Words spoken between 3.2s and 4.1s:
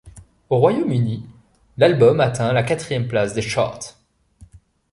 des charts.